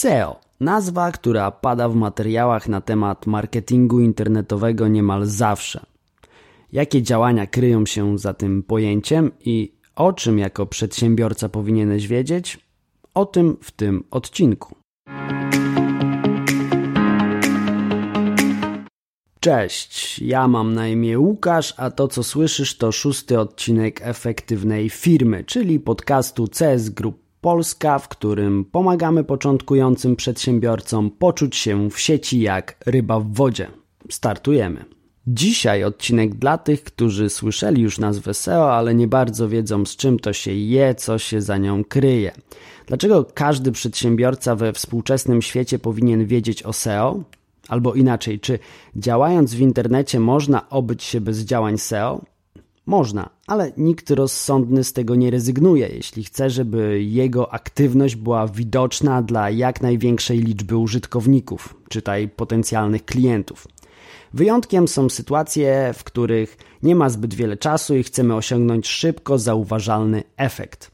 [0.00, 0.40] SEO.
[0.60, 5.86] Nazwa, która pada w materiałach na temat marketingu internetowego niemal zawsze.
[6.72, 12.58] Jakie działania kryją się za tym pojęciem i o czym jako przedsiębiorca powinieneś wiedzieć?
[13.14, 14.74] O tym w tym odcinku.
[19.40, 25.44] Cześć, ja mam na imię Łukasz, a to co słyszysz to szósty odcinek efektywnej firmy,
[25.44, 32.76] czyli podcastu CS Group Polska, w którym pomagamy początkującym przedsiębiorcom poczuć się w sieci jak
[32.86, 33.70] ryba w wodzie.
[34.10, 34.84] Startujemy.
[35.26, 40.18] Dzisiaj odcinek dla tych, którzy słyszeli już nazwę SEO, ale nie bardzo wiedzą z czym
[40.18, 42.32] to się je, co się za nią kryje.
[42.86, 47.22] Dlaczego każdy przedsiębiorca we współczesnym świecie powinien wiedzieć o SEO?
[47.68, 48.58] Albo inaczej, czy
[48.96, 52.20] działając w internecie można obyć się bez działań SEO?
[52.86, 59.22] Można, ale nikt rozsądny z tego nie rezygnuje, jeśli chce, żeby jego aktywność była widoczna
[59.22, 63.68] dla jak największej liczby użytkowników, czytaj potencjalnych klientów.
[64.34, 70.22] Wyjątkiem są sytuacje, w których nie ma zbyt wiele czasu i chcemy osiągnąć szybko zauważalny
[70.36, 70.90] efekt.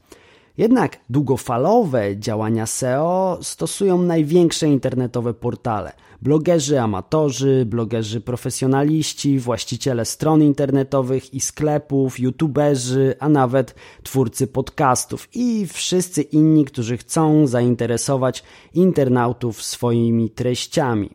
[0.57, 11.33] Jednak długofalowe działania SEO stosują największe internetowe portale– blogerzy amatorzy, blogerzy profesjonaliści, właściciele stron internetowych
[11.33, 20.29] i sklepów, youtuberzy, a nawet twórcy podcastów i wszyscy inni, którzy chcą zainteresować internautów swoimi
[20.29, 21.09] treściami.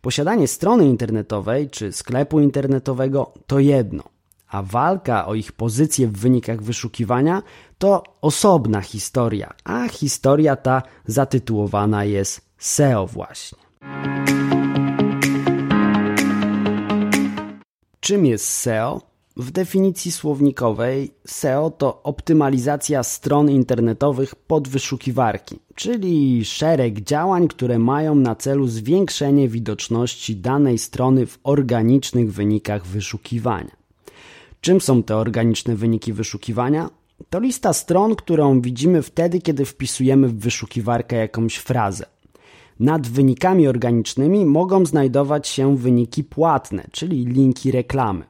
[0.00, 4.02] Posiadanie strony internetowej czy sklepu internetowego to jedno,
[4.48, 7.42] a walka o ich pozycję w wynikach wyszukiwania
[7.78, 13.65] to osobna historia, a historia ta zatytułowana jest SEO właśnie.
[18.00, 19.00] Czym jest SEO?
[19.36, 28.14] W definicji słownikowej SEO to optymalizacja stron internetowych pod wyszukiwarki, czyli szereg działań, które mają
[28.14, 33.76] na celu zwiększenie widoczności danej strony w organicznych wynikach wyszukiwania.
[34.60, 36.90] Czym są te organiczne wyniki wyszukiwania?
[37.30, 42.06] To lista stron, którą widzimy wtedy, kiedy wpisujemy w wyszukiwarkę jakąś frazę.
[42.80, 48.24] Nad wynikami organicznymi mogą znajdować się wyniki płatne, czyli linki reklamy.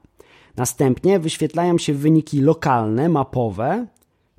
[0.57, 3.87] Następnie wyświetlają się wyniki lokalne, mapowe.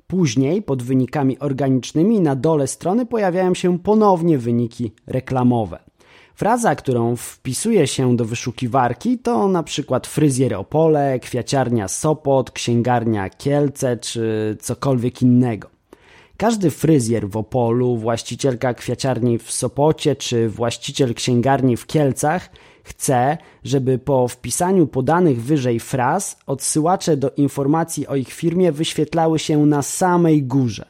[0.06, 5.78] Później pod wynikami organicznymi na dole strony pojawiają się ponownie wyniki reklamowe.
[6.34, 13.96] Fraza, którą wpisuje się do wyszukiwarki to na przykład fryzjer Opole, kwiaciarnia Sopot, księgarnia Kielce
[13.96, 15.77] czy cokolwiek innego.
[16.40, 22.50] Każdy fryzjer w Opolu, właścicielka kwiaciarni w Sopocie czy właściciel księgarni w Kielcach
[22.82, 29.66] chce, żeby po wpisaniu podanych wyżej fraz odsyłacze do informacji o ich firmie wyświetlały się
[29.66, 30.86] na samej górze.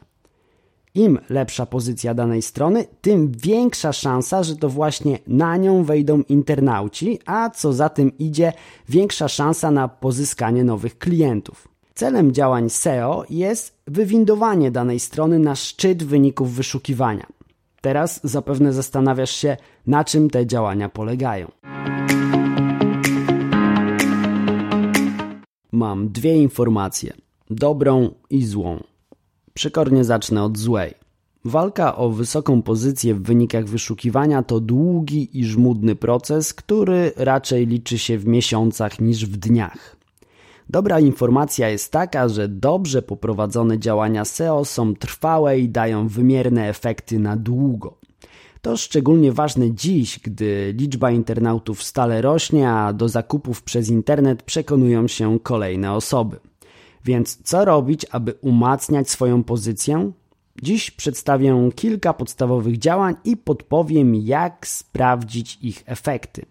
[0.95, 7.19] Im lepsza pozycja danej strony, tym większa szansa, że to właśnie na nią wejdą internauci,
[7.25, 8.53] a co za tym idzie,
[8.89, 11.68] większa szansa na pozyskanie nowych klientów.
[11.99, 17.27] Celem działań SEO jest wywindowanie danej strony na szczyt wyników wyszukiwania.
[17.81, 21.51] Teraz zapewne zastanawiasz się, na czym te działania polegają.
[25.71, 27.13] Mam dwie informacje:
[27.49, 28.83] dobrą i złą.
[29.53, 30.93] Przykornie zacznę od złej.
[31.45, 37.97] Walka o wysoką pozycję w wynikach wyszukiwania to długi i żmudny proces, który raczej liczy
[37.97, 39.98] się w miesiącach niż w dniach.
[40.69, 47.19] Dobra informacja jest taka, że dobrze poprowadzone działania SEO są trwałe i dają wymierne efekty
[47.19, 47.97] na długo.
[48.61, 55.07] To szczególnie ważne dziś, gdy liczba internautów stale rośnie, a do zakupów przez internet przekonują
[55.07, 56.39] się kolejne osoby.
[57.05, 60.11] Więc co robić, aby umacniać swoją pozycję?
[60.61, 66.45] Dziś przedstawię kilka podstawowych działań i podpowiem, jak sprawdzić ich efekty.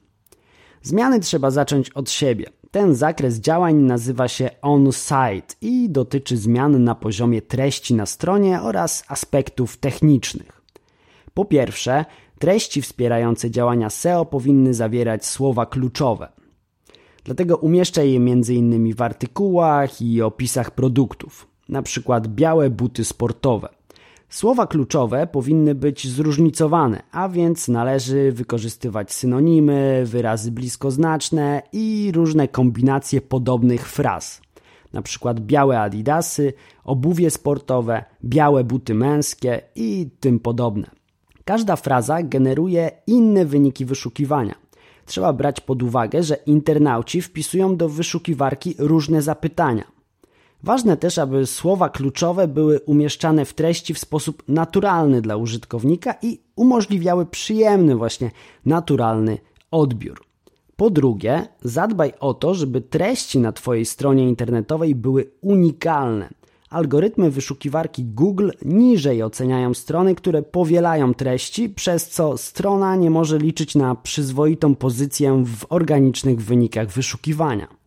[0.82, 2.57] Zmiany trzeba zacząć od siebie.
[2.70, 9.04] Ten zakres działań nazywa się on-site i dotyczy zmian na poziomie treści na stronie oraz
[9.08, 10.62] aspektów technicznych.
[11.34, 12.04] Po pierwsze,
[12.38, 16.28] treści wspierające działania SEO powinny zawierać słowa kluczowe.
[17.24, 18.94] Dlatego umieszczę je m.in.
[18.94, 21.48] w artykułach i opisach produktów,
[21.82, 23.77] przykład białe buty sportowe.
[24.30, 33.20] Słowa kluczowe powinny być zróżnicowane, a więc należy wykorzystywać synonimy, wyrazy bliskoznaczne i różne kombinacje
[33.20, 34.40] podobnych fraz.
[34.92, 36.52] Na przykład białe adidasy,
[36.84, 40.90] obuwie sportowe, białe buty męskie i tym podobne.
[41.44, 44.54] Każda fraza generuje inne wyniki wyszukiwania.
[45.06, 49.97] Trzeba brać pod uwagę, że internauci wpisują do wyszukiwarki różne zapytania.
[50.62, 56.40] Ważne też, aby słowa kluczowe były umieszczane w treści w sposób naturalny dla użytkownika i
[56.56, 58.30] umożliwiały przyjemny, właśnie
[58.66, 59.38] naturalny
[59.70, 60.24] odbiór.
[60.76, 66.28] Po drugie, zadbaj o to, żeby treści na Twojej stronie internetowej były unikalne.
[66.70, 73.74] Algorytmy wyszukiwarki Google niżej oceniają strony, które powielają treści, przez co strona nie może liczyć
[73.74, 77.77] na przyzwoitą pozycję w organicznych wynikach wyszukiwania.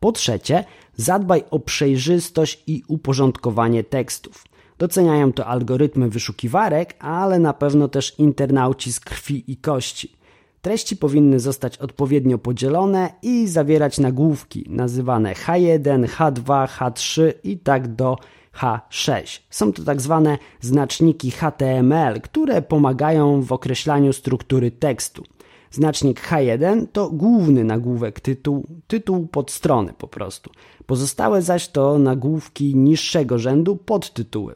[0.00, 0.64] Po trzecie,
[0.96, 4.44] zadbaj o przejrzystość i uporządkowanie tekstów.
[4.78, 10.18] Doceniają to algorytmy wyszukiwarek, ale na pewno też internauci z krwi i kości.
[10.62, 18.16] Treści powinny zostać odpowiednio podzielone i zawierać nagłówki nazywane H1, H2, H3 i tak do
[18.54, 19.40] H6.
[19.50, 25.24] Są to tak zwane znaczniki HTML, które pomagają w określaniu struktury tekstu.
[25.70, 30.50] Znacznik H1 to główny nagłówek tytuł, tytuł podstrony po prostu.
[30.86, 34.54] Pozostałe zaś to nagłówki niższego rzędu podtytuły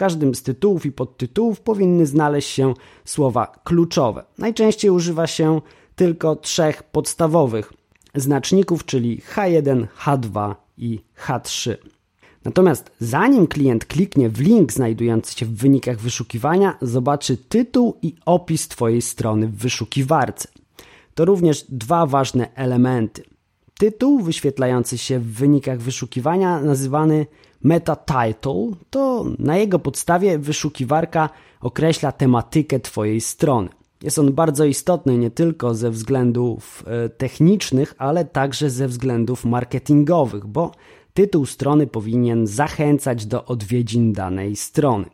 [0.00, 2.74] każdym z tytułów i podtytułów powinny znaleźć się
[3.04, 4.24] słowa kluczowe.
[4.38, 5.60] Najczęściej używa się
[5.96, 7.72] tylko trzech podstawowych
[8.14, 11.76] znaczników, czyli H1, H2 i H3.
[12.44, 18.68] Natomiast zanim klient kliknie w link znajdujący się w wynikach wyszukiwania, zobaczy tytuł i opis
[18.68, 20.48] Twojej strony w wyszukiwarce.
[21.14, 23.22] To również dwa ważne elementy.
[23.78, 27.26] Tytuł wyświetlający się w wynikach wyszukiwania nazywany
[27.62, 33.68] meta title, to na jego podstawie wyszukiwarka określa tematykę Twojej strony.
[34.02, 40.46] Jest on bardzo istotny nie tylko ze względów e, technicznych, ale także ze względów marketingowych,
[40.46, 40.72] bo
[41.20, 45.06] tytuł strony powinien zachęcać do odwiedzin danej strony.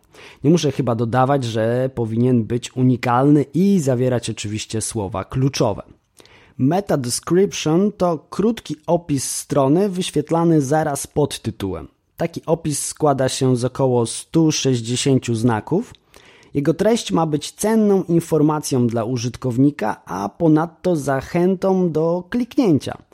[0.45, 5.83] Nie muszę chyba dodawać, że powinien być unikalny i zawierać oczywiście słowa kluczowe.
[6.59, 11.89] Meta description to krótki opis strony wyświetlany zaraz pod tytułem.
[12.17, 15.93] Taki opis składa się z około 160 znaków.
[16.55, 23.07] Jego treść ma być cenną informacją dla użytkownika, a ponadto zachętą do kliknięcia.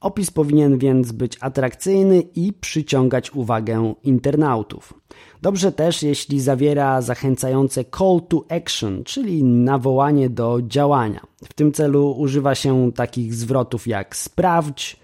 [0.00, 4.94] Opis powinien więc być atrakcyjny i przyciągać uwagę internautów.
[5.42, 11.20] Dobrze też, jeśli zawiera zachęcające call to action, czyli nawołanie do działania.
[11.44, 14.96] W tym celu używa się takich zwrotów jak sprawdź,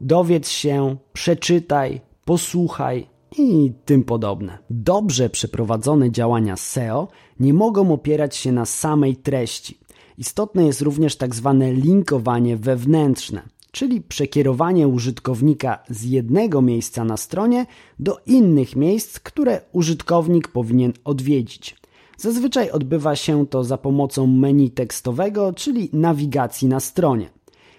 [0.00, 3.06] dowiedz się, przeczytaj, posłuchaj
[3.38, 4.58] i tym podobne.
[4.70, 7.08] Dobrze przeprowadzone działania SEO
[7.40, 9.78] nie mogą opierać się na samej treści.
[10.18, 13.42] Istotne jest również tak zwane linkowanie wewnętrzne,
[13.74, 17.66] czyli przekierowanie użytkownika z jednego miejsca na stronie
[17.98, 21.76] do innych miejsc, które użytkownik powinien odwiedzić.
[22.16, 27.30] Zazwyczaj odbywa się to za pomocą menu tekstowego, czyli nawigacji na stronie.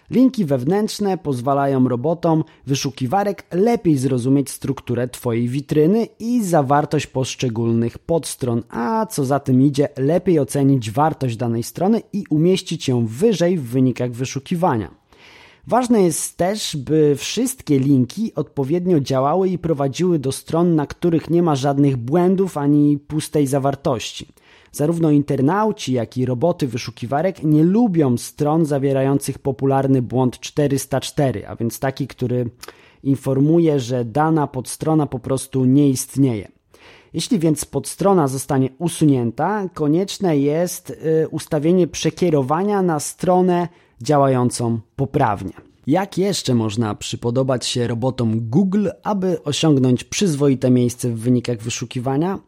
[0.10, 9.06] Linki wewnętrzne pozwalają robotom wyszukiwarek lepiej zrozumieć strukturę Twojej witryny i zawartość poszczególnych podstron, a
[9.06, 14.12] co za tym idzie, lepiej ocenić wartość danej strony i umieścić ją wyżej w wynikach
[14.12, 15.05] wyszukiwania.
[15.68, 21.44] Ważne jest też, by wszystkie linki odpowiednio działały i prowadziły do stron, na których nie
[21.44, 24.28] ma żadnych błędów ani pustej zawartości.
[24.72, 31.80] Zarówno internauci, jak i roboty wyszukiwarek nie lubią stron zawierających popularny błąd 404, a więc
[31.80, 32.50] taki, który
[33.04, 36.52] informuje, że dana podstrona po prostu nie istnieje.
[37.14, 43.68] Jeśli więc podstrona zostanie usunięta, konieczne jest y, ustawienie przekierowania na stronę
[44.02, 45.54] działającą poprawnie.
[45.88, 52.40] Jak jeszcze można przypodobać się robotom Google, aby osiągnąć przyzwoite miejsce w wynikach wyszukiwania?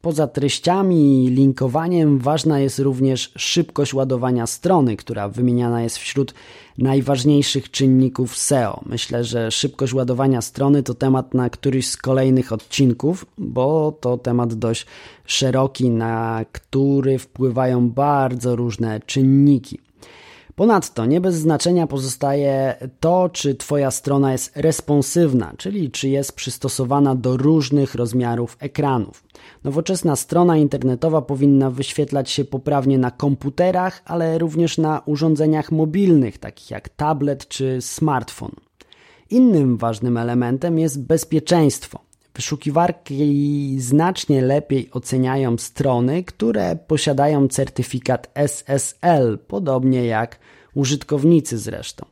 [0.00, 6.34] Poza treściami i linkowaniem ważna jest również szybkość ładowania strony, która wymieniana jest wśród
[6.78, 8.80] najważniejszych czynników SEO.
[8.86, 14.54] Myślę, że szybkość ładowania strony to temat na któryś z kolejnych odcinków, bo to temat
[14.54, 14.86] dość
[15.26, 19.83] szeroki, na który wpływają bardzo różne czynniki.
[20.56, 27.14] Ponadto nie bez znaczenia pozostaje to, czy Twoja strona jest responsywna, czyli czy jest przystosowana
[27.14, 29.24] do różnych rozmiarów ekranów.
[29.64, 36.70] Nowoczesna strona internetowa powinna wyświetlać się poprawnie na komputerach, ale również na urządzeniach mobilnych, takich
[36.70, 38.50] jak tablet czy smartfon.
[39.30, 41.98] Innym ważnym elementem jest bezpieczeństwo.
[42.34, 50.38] Wyszukiwarki znacznie lepiej oceniają strony, które posiadają certyfikat SSL, podobnie jak
[50.74, 52.06] użytkownicy zresztą.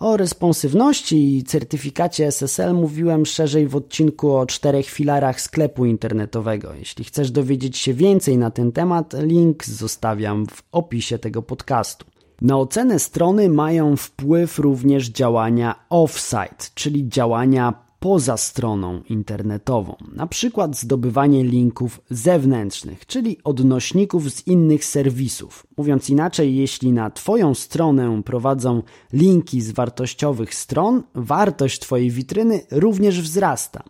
[0.00, 6.74] O responsywności i certyfikacie SSL mówiłem szerzej w odcinku o czterech filarach sklepu internetowego.
[6.74, 12.06] Jeśli chcesz dowiedzieć się więcej na ten temat, link zostawiam w opisie tego podcastu.
[12.40, 20.76] Na ocenę strony mają wpływ również działania offsite, czyli działania poza stroną internetową, na przykład
[20.76, 25.66] zdobywanie linków zewnętrznych, czyli odnośników z innych serwisów.
[25.76, 28.82] Mówiąc inaczej, jeśli na Twoją stronę prowadzą
[29.12, 33.82] linki z wartościowych stron, wartość Twojej witryny również wzrasta.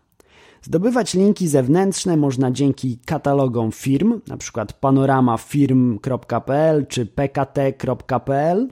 [0.63, 4.67] Zdobywać linki zewnętrzne można dzięki katalogom firm, np.
[4.81, 8.69] panoramafirm.pl czy pkt.pl.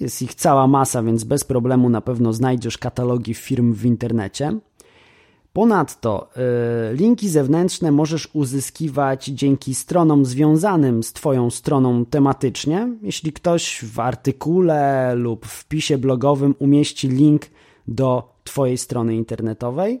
[0.00, 4.58] Jest ich cała masa, więc bez problemu na pewno znajdziesz katalogi firm w internecie.
[5.52, 6.30] Ponadto
[6.90, 12.88] yy, linki zewnętrzne możesz uzyskiwać dzięki stronom związanym z Twoją stroną tematycznie.
[13.02, 17.42] Jeśli ktoś w artykule lub wpisie blogowym umieści link
[17.88, 20.00] do Twojej strony internetowej,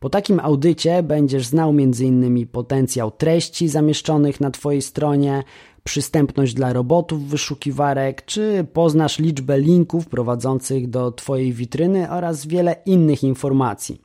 [0.00, 2.46] Po takim audycie będziesz znał m.in.
[2.46, 5.42] potencjał treści zamieszczonych na Twojej stronie,
[5.84, 13.22] przystępność dla robotów wyszukiwarek, czy poznasz liczbę linków prowadzących do Twojej witryny oraz wiele innych
[13.22, 14.00] informacji.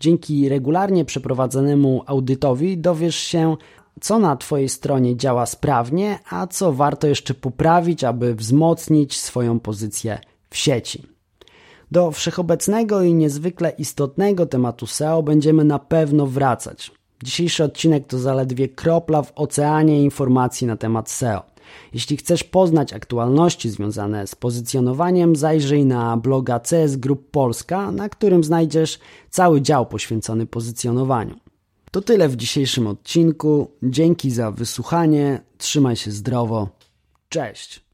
[0.00, 3.56] Dzięki regularnie przeprowadzanemu audytowi dowiesz się,
[4.00, 10.18] co na Twojej stronie działa sprawnie, a co warto jeszcze poprawić, aby wzmocnić swoją pozycję
[10.50, 11.06] w sieci.
[11.90, 16.92] Do wszechobecnego i niezwykle istotnego tematu SEO będziemy na pewno wracać.
[17.22, 21.42] Dzisiejszy odcinek to zaledwie kropla w oceanie informacji na temat SEO.
[21.92, 28.44] Jeśli chcesz poznać aktualności związane z pozycjonowaniem, zajrzyj na bloga CS Group Polska, na którym
[28.44, 28.98] znajdziesz
[29.30, 31.45] cały dział poświęcony pozycjonowaniu.
[31.96, 33.70] To tyle w dzisiejszym odcinku.
[33.82, 35.40] Dzięki za wysłuchanie.
[35.58, 36.68] Trzymaj się zdrowo.
[37.28, 37.85] Cześć.